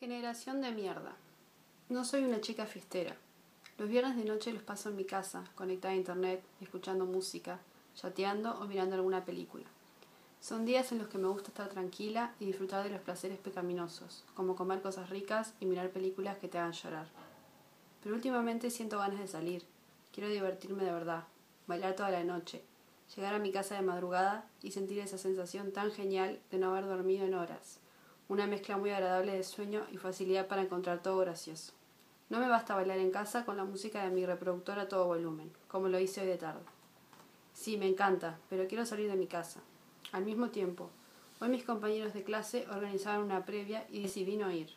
[0.00, 1.16] Generación de mierda.
[1.88, 3.16] No soy una chica fiestera.
[3.78, 7.58] Los viernes de noche los paso en mi casa, conectada a internet, escuchando música,
[7.96, 9.64] chateando o mirando alguna película.
[10.40, 14.24] Son días en los que me gusta estar tranquila y disfrutar de los placeres pecaminosos,
[14.34, 17.08] como comer cosas ricas y mirar películas que te hagan llorar.
[18.00, 19.64] Pero últimamente siento ganas de salir.
[20.12, 21.24] Quiero divertirme de verdad,
[21.66, 22.62] bailar toda la noche,
[23.16, 26.86] llegar a mi casa de madrugada y sentir esa sensación tan genial de no haber
[26.86, 27.80] dormido en horas
[28.28, 31.72] una mezcla muy agradable de sueño y facilidad para encontrar todo gracioso.
[32.28, 35.50] No me basta bailar en casa con la música de mi reproductor a todo volumen,
[35.66, 36.60] como lo hice hoy de tarde.
[37.54, 39.60] Sí, me encanta, pero quiero salir de mi casa.
[40.12, 40.90] Al mismo tiempo,
[41.40, 44.68] hoy mis compañeros de clase organizaron una previa y decidí no ir.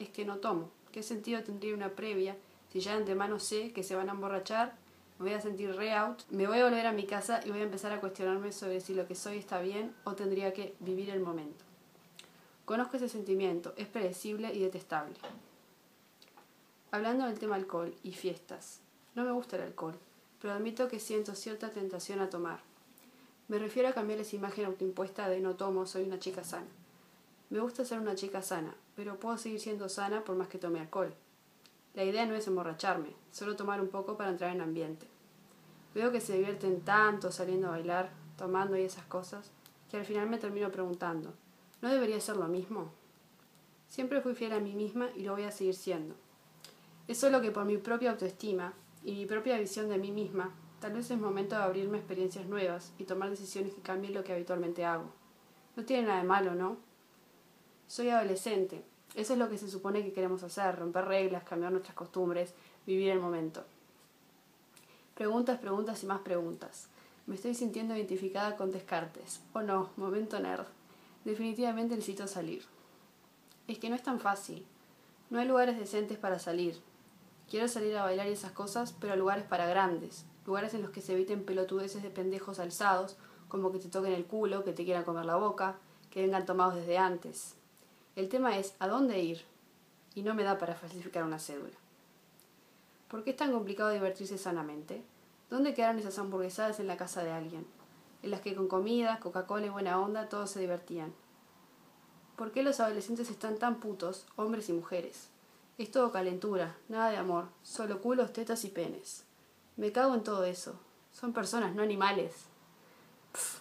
[0.00, 0.70] Es que no tomo.
[0.90, 2.36] ¿Qué sentido tendría una previa
[2.72, 4.74] si ya de antemano sé que se van a emborrachar?
[5.20, 7.60] Me voy a sentir re out, me voy a volver a mi casa y voy
[7.60, 11.10] a empezar a cuestionarme sobre si lo que soy está bien o tendría que vivir
[11.10, 11.64] el momento.
[12.66, 15.14] Conozco ese sentimiento, es predecible y detestable.
[16.90, 18.80] Hablando del tema alcohol y fiestas,
[19.14, 19.96] no me gusta el alcohol,
[20.40, 22.58] pero admito que siento cierta tentación a tomar.
[23.46, 26.66] Me refiero a cambiar esa imagen autoimpuesta de no tomo, soy una chica sana.
[27.50, 30.80] Me gusta ser una chica sana, pero puedo seguir siendo sana por más que tome
[30.80, 31.14] alcohol.
[31.94, 35.06] La idea no es emborracharme, solo tomar un poco para entrar en ambiente.
[35.94, 39.52] Veo que se divierten tanto saliendo a bailar, tomando y esas cosas,
[39.88, 41.32] que al final me termino preguntando,
[41.86, 42.90] ¿No debería ser lo mismo?
[43.88, 46.16] Siempre fui fiel a mí misma y lo voy a seguir siendo.
[47.06, 48.72] Es solo que por mi propia autoestima
[49.04, 52.92] y mi propia visión de mí misma, tal vez es momento de abrirme experiencias nuevas
[52.98, 55.12] y tomar decisiones que cambien lo que habitualmente hago.
[55.76, 56.76] No tiene nada de malo, ¿no?
[57.86, 58.82] Soy adolescente.
[59.14, 62.52] Eso es lo que se supone que queremos hacer, romper reglas, cambiar nuestras costumbres,
[62.84, 63.62] vivir el momento.
[65.14, 66.88] Preguntas, preguntas y más preguntas.
[67.28, 69.40] Me estoy sintiendo identificada con Descartes.
[69.52, 69.90] ¿O no?
[69.96, 70.66] Momento nerd.
[71.26, 72.62] Definitivamente necesito salir.
[73.66, 74.64] Es que no es tan fácil.
[75.28, 76.80] No hay lugares decentes para salir.
[77.50, 80.24] Quiero salir a bailar y esas cosas, pero lugares para grandes.
[80.46, 83.16] Lugares en los que se eviten pelotudeces de pendejos alzados,
[83.48, 85.78] como que te toquen el culo, que te quieran comer la boca,
[86.10, 87.56] que vengan tomados desde antes.
[88.14, 89.44] El tema es a dónde ir.
[90.14, 91.76] Y no me da para falsificar una cédula.
[93.08, 95.02] ¿Por qué es tan complicado divertirse sanamente?
[95.50, 97.66] ¿Dónde quedaron esas hamburguesadas en la casa de alguien?
[98.22, 101.12] En las que con comida, Coca-Cola y buena onda todos se divertían.
[102.36, 105.30] ¿Por qué los adolescentes están tan putos, hombres y mujeres?
[105.78, 109.24] Es todo calentura, nada de amor, solo culos, tetas y penes.
[109.76, 110.78] Me cago en todo eso.
[111.12, 112.34] Son personas, no animales.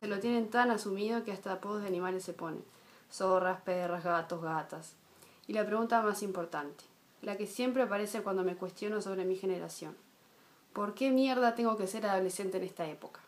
[0.00, 2.64] se lo tienen tan asumido que hasta apodos de animales se ponen.
[3.12, 4.94] Zorras, perras, gatos, gatas.
[5.46, 6.84] Y la pregunta más importante,
[7.22, 9.96] la que siempre aparece cuando me cuestiono sobre mi generación.
[10.72, 13.20] ¿Por qué mierda tengo que ser adolescente en esta época?